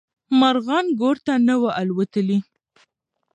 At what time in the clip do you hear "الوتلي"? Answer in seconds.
1.81-2.39